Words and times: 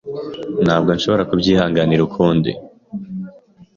Ntabwo 0.65 0.89
nshobora 0.97 1.27
kubyihanganira 1.29 2.01
ukundi. 2.07 2.51